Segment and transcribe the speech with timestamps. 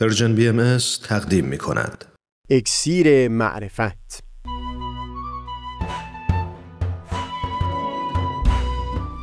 [0.00, 2.04] Persian BMS تقدیم می کند.
[2.50, 4.24] اکسیر معرفت.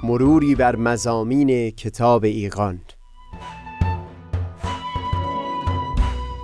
[0.04, 2.82] مروری بر مضامین کتاب ایقان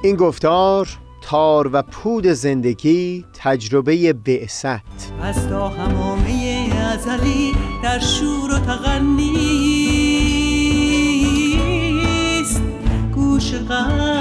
[0.04, 0.88] این گفتار
[1.22, 4.82] تار و پود زندگی تجربه بعثت.
[5.22, 7.54] از تا حمامه ازلی
[7.84, 9.92] در شور و تغنیست.
[13.16, 14.21] گوش قلب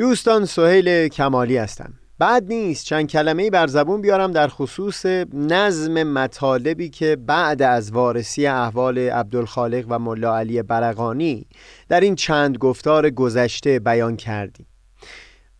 [0.00, 1.92] دوستان سهیل کمالی هستم.
[2.18, 8.46] بعد نیست چند کلمه بر زبون بیارم در خصوص نظم مطالبی که بعد از وارسی
[8.46, 11.46] احوال عبدالخالق و ملا علی برقانی
[11.88, 14.66] در این چند گفتار گذشته بیان کردیم.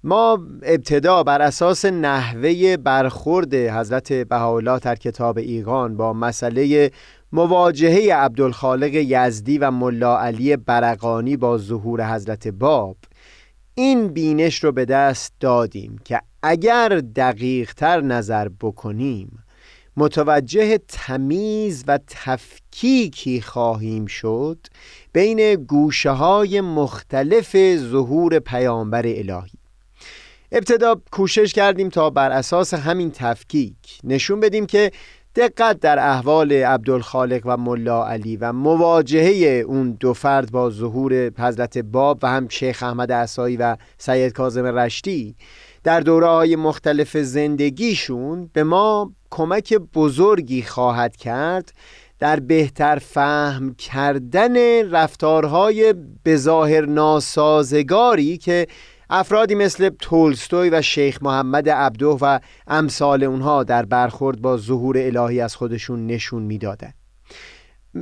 [0.04, 6.90] ما ابتدا بر اساس نحوه برخورد حضرت بهاءالله در کتاب ایقان با مسئله
[7.32, 12.96] مواجهه عبدالخالق یزدی و ملا علی برقانی با ظهور حضرت باب
[13.80, 19.44] این بینش رو به دست دادیم که اگر دقیق تر نظر بکنیم
[19.96, 24.58] متوجه تمیز و تفکیکی خواهیم شد
[25.12, 29.52] بین گوشه های مختلف ظهور پیامبر الهی.
[30.52, 34.90] ابتدا کوشش کردیم تا بر اساس همین تفکیک نشون بدیم که
[35.36, 41.78] دقت در احوال عبدالخالق و ملا علی و مواجهه اون دو فرد با ظهور حضرت
[41.78, 45.36] باب و هم شیخ احمد عصایی و سید کاظم رشتی
[45.84, 51.72] در دوره های مختلف زندگیشون به ما کمک بزرگی خواهد کرد
[52.18, 54.56] در بهتر فهم کردن
[54.90, 58.66] رفتارهای بظاهر ناسازگاری که
[59.12, 65.40] افرادی مثل تولستوی و شیخ محمد عبدو و امثال اونها در برخورد با ظهور الهی
[65.40, 66.94] از خودشون نشون می‌دادند.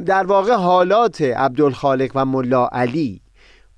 [0.06, 3.22] در واقع حالات عبدالخالق و ملا علی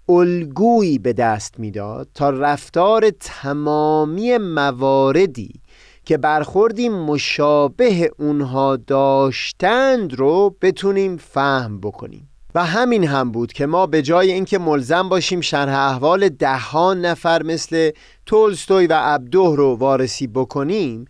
[0.08, 5.60] الگویی به دست می‌داد تا رفتار تمامی مواردی
[6.04, 13.86] که برخوردی مشابه اونها داشتند رو بتونیم فهم بکنیم و همین هم بود که ما
[13.86, 17.90] به جای اینکه ملزم باشیم شرح احوال دهان نفر مثل
[18.26, 21.04] تولستوی و عبدوه رو وارسی بکنیم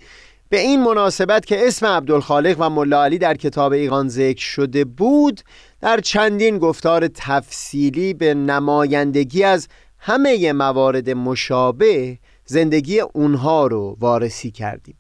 [0.49, 5.41] به این مناسبت که اسم عبدالخالق و ملا علی در کتاب ایقان ذکر شده بود
[5.81, 9.69] در چندین گفتار تفصیلی به نمایندگی از
[9.99, 14.97] همه موارد مشابه زندگی اونها رو وارسی کردیم.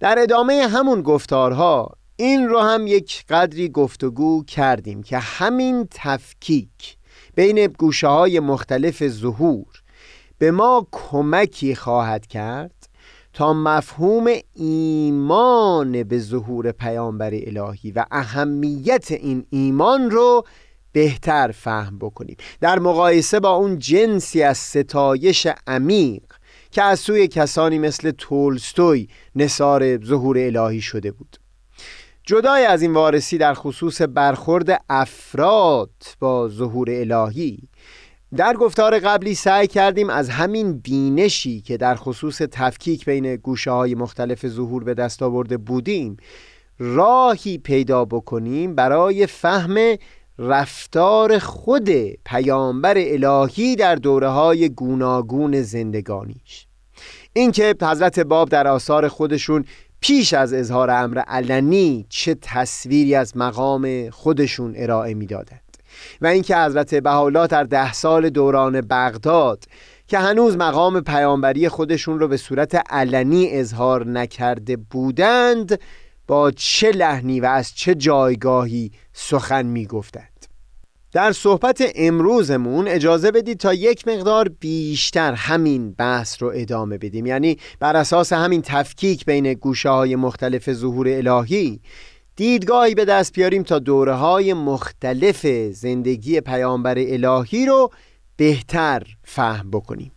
[0.00, 6.96] در ادامه همون گفتارها این رو هم یک قدری گفتگو کردیم که همین تفکیک
[7.34, 9.82] بین گوشه های مختلف ظهور
[10.38, 12.88] به ما کمکی خواهد کرد
[13.32, 20.44] تا مفهوم ایمان به ظهور پیامبر الهی و اهمیت این ایمان رو
[20.92, 22.36] بهتر فهم بکنیم.
[22.60, 26.22] در مقایسه با اون جنسی از ستایش عمیق
[26.70, 31.41] که از سوی کسانی مثل تولستوی نصار ظهور الهی شده بود.
[32.24, 35.90] جدای از این وارسی در خصوص برخورد افراد
[36.20, 37.58] با ظهور الهی.
[38.36, 43.94] در گفتار قبلی سعی کردیم از همین بینشی که در خصوص تفکیک بین گوشه های
[43.94, 46.16] مختلف ظهور به دست آورده بودیم
[46.78, 49.96] راهی پیدا بکنیم برای فهم
[50.38, 51.90] رفتار خود
[52.24, 56.66] پیامبر الهی در دوره های گوناگون زندگانیش.
[57.32, 59.64] اینکه حضرت باب در آثار خودشون
[60.02, 65.76] پیش از اظهار امر علنی چه تصویری از مقام خودشون ارائه می‌دادند.
[66.20, 69.64] و اینکه حضرت بهاءالله در ده سال دوران بغداد
[70.06, 75.80] که هنوز مقام پیامبری خودشون رو به صورت علنی اظهار نکرده بودند
[76.26, 80.31] با چه لحنی و از چه جایگاهی سخن می‌گفتند.
[81.12, 87.26] در صحبت امروزمون اجازه بدید تا یک مقدار بیشتر همین بحث رو ادامه بدیم.
[87.26, 91.80] یعنی بر اساس همین تفکیک بین گوشه های مختلف ظهور الهی
[92.36, 97.90] دیدگاهی به دست بیاریم تا دوره های مختلف زندگی پیامبر الهی رو
[98.36, 100.12] بهتر فهم بکنیم.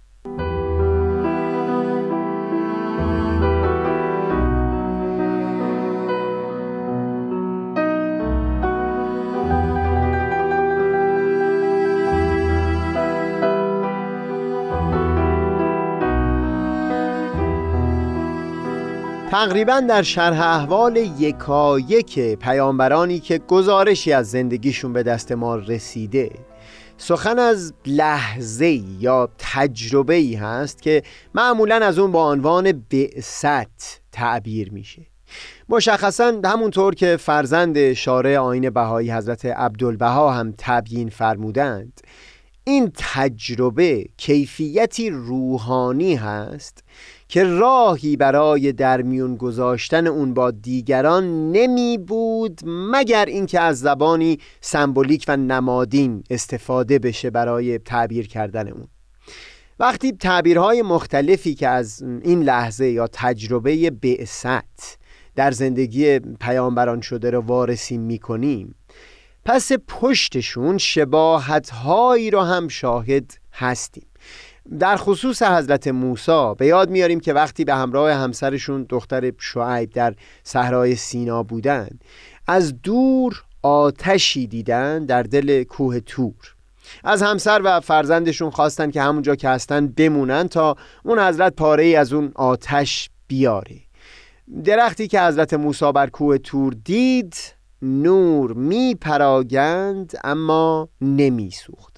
[19.35, 26.31] تقریبا در شرح احوال یکایک پیامبرانی که گزارشی از زندگیشون به دست ما رسیده.
[26.97, 31.03] سخن از لحظه یا تجربه ای هست که
[31.33, 35.05] معمولا از اون با عنوان بعثت تعبیر میشه.
[35.69, 42.01] مشخصا همونطور که فرزند شارع آین بهایی حضرت عبدالبها هم تبیین فرمودند
[42.63, 46.83] این تجربه کیفیتی روحانی هست
[47.27, 54.39] که راهی برای در میون گذاشتن اون با دیگران نمی بود مگر اینکه از زبانی
[54.61, 58.87] سمبولیک و نمادین استفاده بشه برای تعبیر کردن اون.
[59.79, 64.97] وقتی تعبیرهای مختلفی که از این لحظه یا تجربه بعثت
[65.35, 68.75] در زندگی پیامبران شده رو وارسی می‌کنیم
[69.45, 74.05] پس پشتشون شباهت هایی رو هم شاهد هستیم.
[74.79, 80.15] در خصوص حضرت موسی به یاد میاریم که وقتی به همراه همسرشون دختر شعیب در
[80.43, 82.03] صحرای سینا بودند
[82.47, 86.55] از دور آتشی دیدن در دل کوه تور.
[87.03, 91.95] از همسر و فرزندشون خواستن که همونجا که هستن بمونن تا اون حضرت پاره ای
[91.95, 93.81] از اون آتش بیاره.
[94.63, 97.35] درختی که حضرت موسی بر کوه تور دید
[97.81, 101.94] نور می پراگند اما نمی سوخت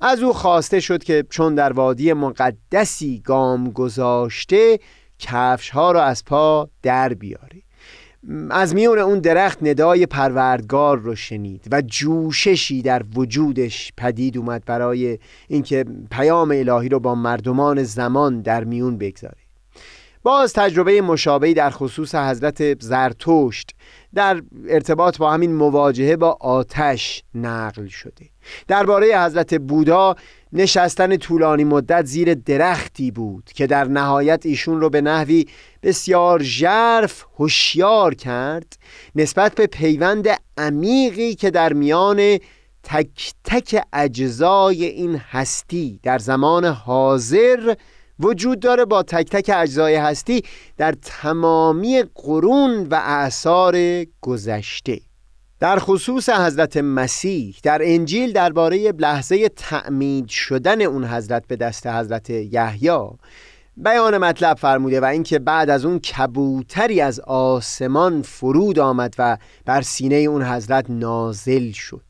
[0.00, 4.78] از او خواسته شد که چون در وادی مقدسی گام گذاشته
[5.18, 7.62] کفش ها را از پا در بیاره.
[8.50, 15.18] از میون اون درخت ندای پروردگار رو شنید و جوششی در وجودش پدید اومد برای
[15.48, 19.45] اینکه پیام الهی رو با مردمان زمان در میون بگذاره.
[20.26, 23.70] باز تجربه مشابهی در خصوص حضرت زرتشت
[24.14, 28.26] در ارتباط با همین مواجهه با آتش نقل شده.
[28.68, 30.16] درباره حضرت بودا
[30.52, 35.46] نشستن طولانی مدت زیر درختی بود که در نهایت ایشون رو به نحوی
[35.82, 38.78] بسیار ژرف هوشیار کرد
[39.14, 40.28] نسبت به پیوند
[40.58, 42.38] عمیقی که در میان
[42.82, 47.74] تک تک اجزای این هستی در حاضر حاضر
[48.20, 50.42] وجود داره با تک تک اجزای هستی
[50.76, 55.00] در تمامی قرون و اعثار گذشته.
[55.60, 62.30] در خصوص حضرت مسیح در انجیل درباره لحظه تعمید شدن اون حضرت به دست حضرت
[62.30, 63.08] یحیی
[63.76, 69.82] بیان مطلب فرموده و اینکه بعد از اون کبوتری از آسمان فرود آمد و بر
[69.82, 72.02] سینه اون حضرت نازل شد.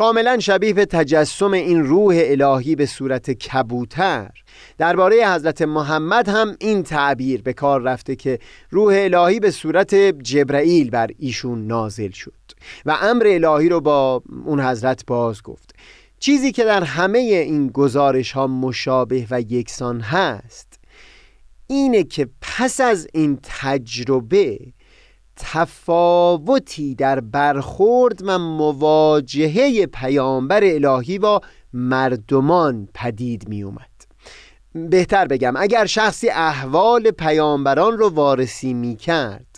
[0.00, 4.30] کاملا شبیه به تجسم این روح الهی به صورت کبوتر.
[4.78, 8.38] درباره حضرت محمد هم این تعبیر به کار رفته که
[8.70, 12.32] روح الهی به صورت جبرائیل بر ایشون نازل شد
[12.86, 15.74] و امر الهی رو با اون حضرت باز گفت.
[16.18, 20.80] چیزی که در همه این گزارش ها مشابه و یکسان هست
[21.66, 24.58] اینه که پس از این تجربه
[25.42, 31.40] تفاوتی در برخورد و مواجهه پیامبر الهی با
[31.72, 33.90] مردمان پدید می اومد
[34.74, 39.49] بهتر بگم اگر شخصی احوال پیامبران رو وارسی می کرد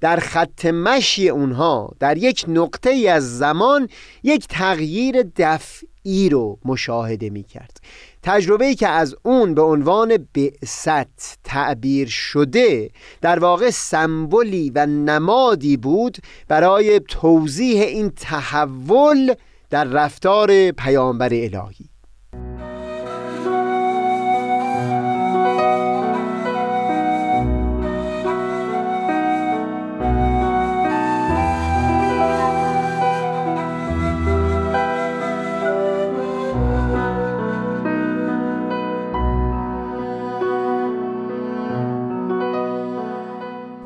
[0.00, 3.88] در خط مشی اونها در یک نقطه ای از زمان
[4.22, 7.80] یک تغییر دفعی رو مشاهده می کرد
[8.22, 15.76] تجربه ای که از اون به عنوان بعثت تعبیر شده در واقع سمبولی و نمادی
[15.76, 19.34] بود برای توضیح این تحول
[19.70, 21.89] در رفتار پیامبر الهی.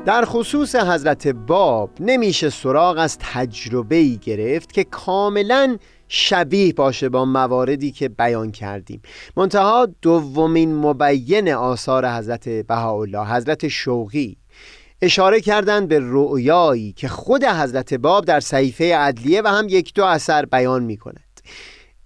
[0.05, 7.25] در خصوص حضرت باب نمیشه سراغ از تجربه ای گرفت که کاملا شبیه باشه با
[7.25, 9.01] مواردی که بیان کردیم.
[9.37, 14.37] منتها دومین مبین آثار حضرت بهاءالله حضرت شوقی.
[15.01, 20.05] اشاره کردند به رؤیایی که خود حضرت باب در صحیفه عدلیه و هم یک دو
[20.05, 21.41] اثر بیان می کند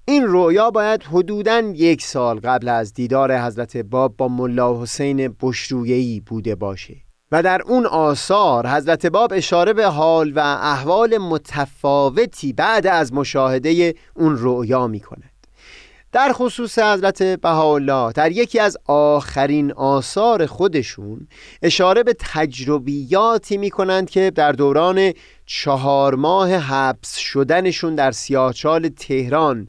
[0.05, 6.19] این رویا باید حدوداً یک سال قبل از دیدار حضرت باب با ملا حسین بشرویهی
[6.19, 7.08] بوده باشه.
[7.31, 13.95] و در اون آثار حضرت باب اشاره به حال و احوال متفاوتی بعد از مشاهده
[14.13, 15.29] اون رؤیا می کند
[16.11, 21.27] در خصوص حضرت بهاءالله در یکی از آخرین آثار خودشون
[21.61, 25.13] اشاره به تجربیاتی می کنند که در دوران
[25.45, 29.67] چهار ماه حبس شدنشون در سیاهچال تهران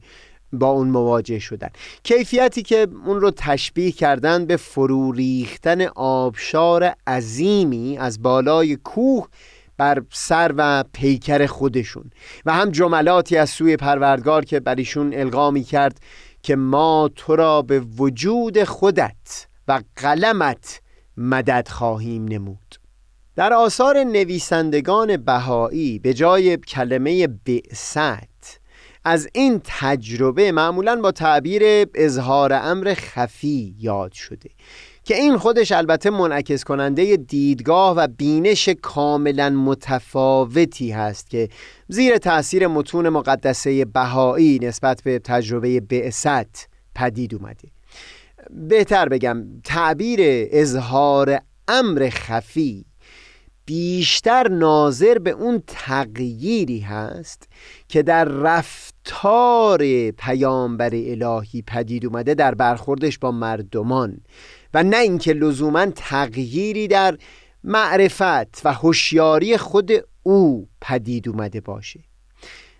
[0.53, 1.69] با اون مواجه شدن.
[2.03, 9.27] کیفیتی که اون رو تشبیه کردن به فرو ریختن آبشار عظیمی از بالای کوه
[9.77, 12.11] بر سر و پیکر خودشون
[12.45, 15.99] و هم جملاتی از سوی پروردگار که بر ایشون القا کرد
[16.43, 20.81] که ما تو را به وجود خودت و قلمت
[21.17, 22.75] مدد خواهیم نمود.
[23.35, 28.30] در آثار نویسندگان بهایی به جای کلمه بعثت
[29.03, 31.63] از این تجربه معمولا با تعبیر
[31.95, 34.49] اظهار امر خفی یاد شده
[35.03, 41.49] که این خودش البته منعکس کننده دیدگاه و بینش کاملا متفاوتی هست که
[41.87, 47.67] زیر تاثیر متون مقدسه بهایی نسبت به تجربه بعثت پدید اومده.
[48.49, 50.19] بهتر بگم تعبیر
[50.51, 52.85] اظهار امر خفی
[53.71, 57.47] بیشتر ناظر به اون تغییری هست
[57.87, 64.17] که در رفتار پیامبر الهی پدید اومده در برخوردش با مردمان
[64.73, 67.17] و نه اینکه لزوما تغییری در
[67.63, 69.91] معرفت و هوشیاری خود
[70.23, 71.99] او پدید اومده باشه.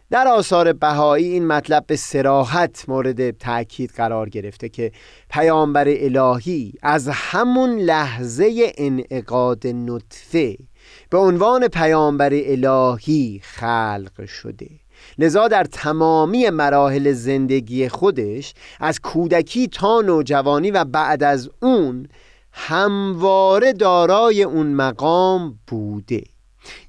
[0.09, 4.91] در آثار بهایی این مطلب به سراحت مورد تأکید قرار گرفته که
[5.29, 10.57] پیامبر الهی از همون لحظه انعقاد نطفه
[11.11, 14.69] به عنوان پیامبر الهی خلق شده.
[15.17, 22.07] لذا در تمامی مراحل زندگی خودش از کودکی تا نوجوانی و بعد از اون
[22.51, 26.23] همواره دارای اون مقام بوده.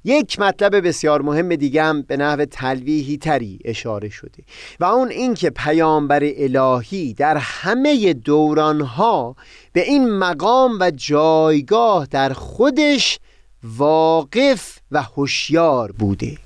[0.04, 4.42] یک مطلب بسیار مهم دیگه هم به نحو تلویحی تری اشاره شده
[4.80, 9.36] و اون اینکه پیامبر الهی در همه دورانها
[9.72, 13.18] به این مقام و جایگاه در خودش
[13.64, 16.38] واقف و هوشیار بوده.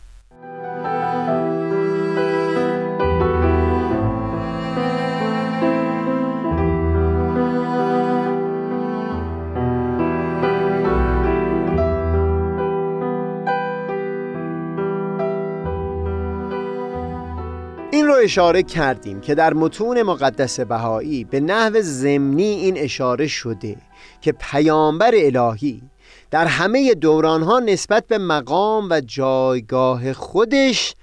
[17.92, 23.76] این رو اشاره کردیم که در متون مقدس بهایی به نحو زمینی این اشاره شده
[24.20, 25.82] که پیامبر الهی
[26.30, 30.94] در همه دورانها نسبت به مقام و جایگاه خودش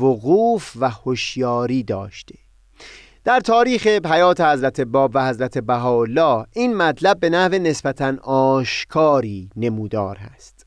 [0.00, 2.34] وقوف و هوشیاری داشته.
[3.24, 10.16] در تاریخ حیات حضرت باب و حضرت بهاءالله این مطلب به نحو نسبتا آشکاری نمودار
[10.16, 10.66] هست.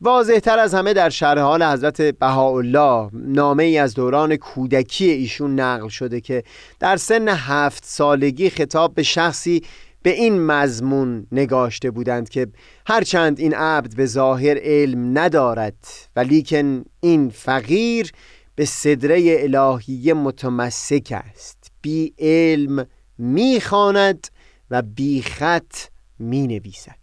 [0.00, 5.88] واضحتر از همه در شرح حال حضرت بهاءالله نامه ای از دوران کودکی ایشون نقل
[5.88, 6.42] شده که
[6.78, 9.62] در سن هفت سالگی خطاب به شخصی
[10.02, 12.46] به این مضمون نگاشته بودند که
[12.86, 18.12] هرچند این عبد به ظاهر علم ندارد ولیکن این فقیر
[18.54, 21.72] به صدره الهی متمسک است.
[21.82, 22.86] بی علم
[23.18, 24.28] می‌خواند
[24.70, 25.74] و بی خط
[26.18, 27.00] می نویسد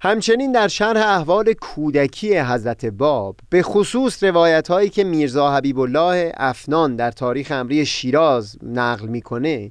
[0.00, 6.32] همچنین در شرح احوال کودکی حضرت باب به خصوص روایت هایی که میرزا حبیب الله
[6.36, 9.70] افنان در تاریخ امری شیراز نقل می‌کنه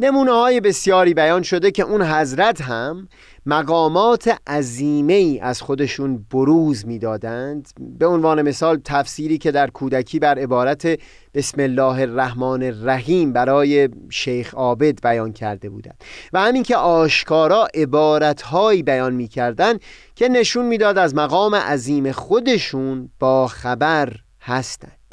[0.00, 3.08] نمونه های بسیاری بیان شده که اون حضرت هم
[3.46, 7.68] مقامات عظیمه از خودشون بروز می‌دادند.
[7.98, 11.00] به عنوان مثال تفسیری که در کودکی بر عبارت
[11.34, 16.04] بسم الله الرحمن الرحیم برای شیخ عابد بیان کرده بودند.
[16.32, 19.80] و همین که آشکارا عبارتهایی بیان می‌کردند
[20.14, 25.03] که نشون می‌داد از مقام عظیم خودشون با خبر هستند.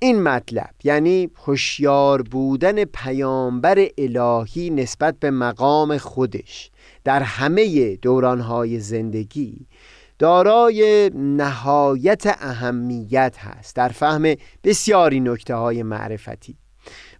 [0.00, 6.70] این مطلب یعنی هوشیار بودن پیامبر الهی نسبت به مقام خودش
[7.04, 9.66] در همه دورانهای زندگی
[10.18, 16.56] دارای نهایت اهمیت هست در فهم بسیاری نکته های معرفتی.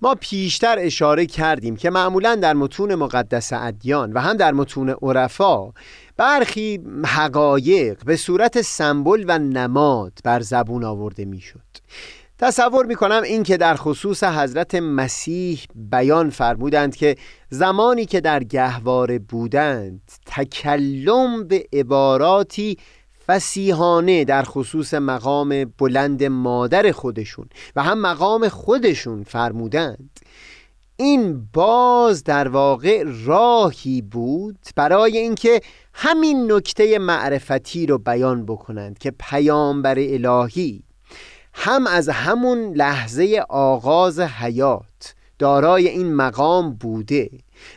[0.03, 5.73] ما پیشتر اشاره کردیم که معمولا در متون مقدس ادیان و هم در متون عرفا
[6.17, 11.61] برخی حقایق به صورت سمبل و نماد بر زبون آورده می‌شد.
[12.41, 17.17] تصور می کنم این که در خصوص حضرت مسیح بیان فرمودند که
[17.51, 22.79] زمانی که در گهواره بودند تکلم به عباراتی
[23.27, 30.21] فسیحانه در خصوص مقام بلند مادر خودشون و هم مقام خودشون فرمودند.
[30.97, 35.61] این باز در واقع راهی بود برای اینکه
[35.95, 40.88] همین نکته معرفتی رو بیان بکنند که پیامبر الهی
[41.61, 47.31] هم از همون لحظه آغاز حیات دارای این مقام بوده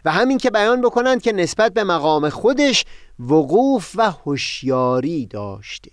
[0.05, 2.85] و همین که بیان بکنند که نسبت به مقام خودش
[3.19, 5.91] وقوف و هوشیاری داشته.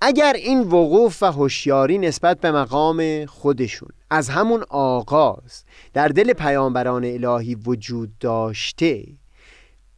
[0.00, 7.04] اگر این وقوف و هوشیاری نسبت به مقام خودشون از همون آغاز در دل پیامبران
[7.04, 9.04] الهی وجود داشته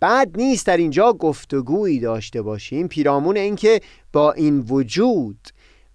[0.00, 2.88] بعد نیست در اینجا گفتگویی داشته باشیم.
[2.88, 3.80] پیرامون اینکه
[4.12, 5.38] با این وجود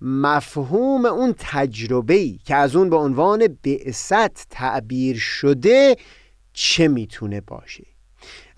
[0.02, 5.96] مفهوم اون تجربه‌ای که از اون به عنوان بعثت تعبیر شده
[6.54, 7.86] چه می‌تونه باشه؟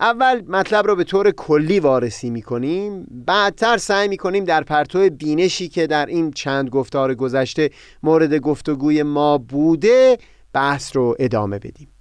[0.00, 5.86] اول مطلب رو به طور کلی وارسی می‌کنیم بعدتر سعی می‌کنیم در پرتو بینشی که
[5.86, 7.70] در این چند گفتار گذشته
[8.02, 10.18] مورد گفتگوی ما بوده
[10.52, 11.93] بحث رو ادامه بدیم.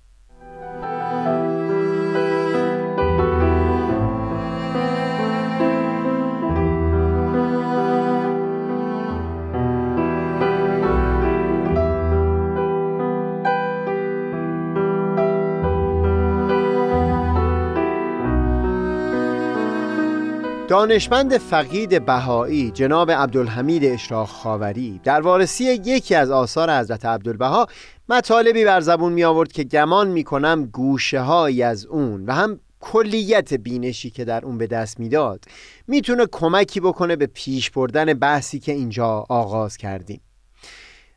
[20.73, 27.67] دانشمند فقید بهایی جناب عبدالحمید اشراق خاوری در وارسی یکی از آثار حضرت عبدالبها
[28.09, 31.21] مطالبی بر زبون می آورد که گمان می کنم گوشه
[31.65, 35.45] از اون و هم کلیت بینشی که در اون به دست می‌داد
[35.87, 40.21] می‌تونه کمکی بکنه به پیش بردن بحثی که اینجا آغاز کردیم.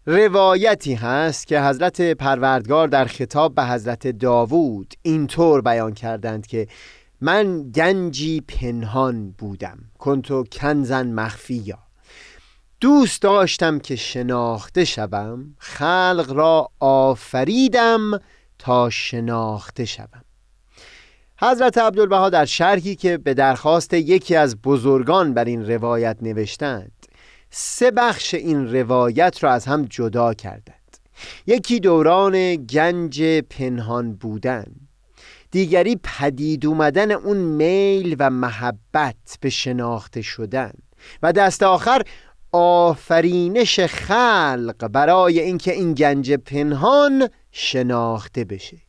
[0.07, 6.67] روایتی هست که حضرت پروردگار در خطاب به حضرت داوود اینطور بیان کردند که
[7.21, 11.79] من گنجی پنهان بودم کنتو کنزن مخفیا.
[12.81, 18.21] دوست داشتم که شناخته شوم خلق را آفریدم
[18.59, 20.25] تا شناخته شوم.
[21.41, 27.07] حضرت عبدالبها در شرحی که به درخواست یکی از بزرگان بر این روایت نوشتند
[27.51, 30.97] سه بخش این روایت را از هم جدا کردند.
[31.47, 34.67] یکی دوران گنج پنهان بودن.
[35.57, 40.73] دیگری پدید اومدن اون میل و محبت به شناخته شدن
[41.23, 42.03] و دست آخر
[42.53, 48.86] آفرینش خلق برای اینکه این گنج پنهان شناخته بشه.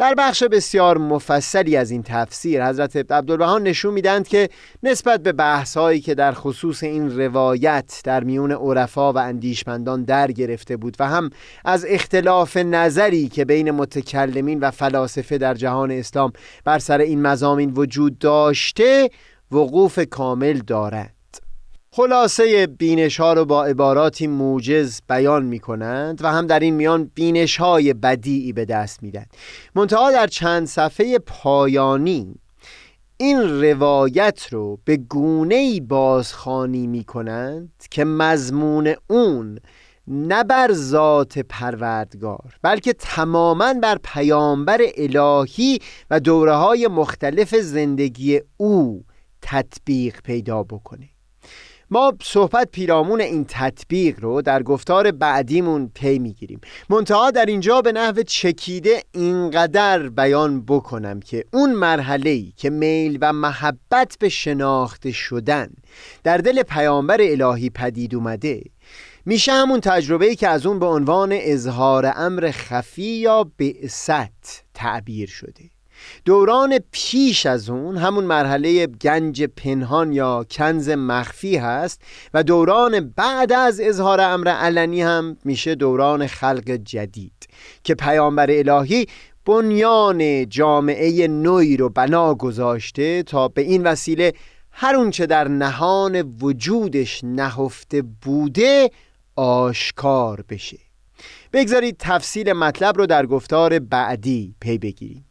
[0.00, 4.48] در بخش بسیار مفصلی از این تفسیر حضرت عبدالبهان نشون میدند که
[4.82, 10.76] نسبت به بحثهایی که در خصوص این روایت در میون عرفا و اندیشمندان در گرفته
[10.76, 11.30] بود و هم
[11.64, 16.32] از اختلاف نظری که بین متکلمین و فلاسفه در جهان اسلام
[16.64, 19.10] بر سر این مزامین وجود داشته
[19.50, 21.19] وقوف کامل دارد.
[21.92, 27.10] خلاصه بینش ها رو با عباراتی موجز بیان می کنند و هم در این میان
[27.14, 29.26] بینش های بدیعی به دست میدن
[29.74, 32.34] منتها در چند صفحه پایانی
[33.16, 39.58] این روایت رو به گونه بازخانی می کنند که مضمون اون
[40.06, 45.78] نه بر ذات پروردگار بلکه تماما بر پیامبر الهی
[46.10, 49.04] و دوره های مختلف زندگی او
[49.42, 51.08] تطبیق پیدا بکنه.
[51.92, 56.60] ما صحبت پیرامون این تطبیق رو در گفتار بعدیمون پی می‌گیریم.
[56.90, 63.32] منتها در اینجا به نحو چکیده اینقدر بیان بکنم که اون مرحله که میل و
[63.32, 65.68] محبت به شناخته شدن
[66.24, 68.62] در دل پیامبر الهی پدید اومده
[69.26, 75.79] میشه همون تجربه که از اون به عنوان اظهار امر خفی یا بعثت تعبیر شده.
[76.24, 82.00] دوران پیش از اون همون مرحله گنج پنهان یا کنز مخفی هست
[82.34, 87.48] و دوران بعد از اظهار امر علنی هم میشه دوران خلق جدید
[87.84, 89.06] که پیامبر الهی
[89.46, 94.32] بنیان جامعه نوی رو بنا گذاشته تا به این وسیله
[94.70, 98.90] هر اونچه در نهان وجودش نهفته بوده
[99.36, 100.78] آشکار بشه.
[101.52, 105.29] بگذارید تفصیل مطلب رو در گفتار بعدی پی بگیریم.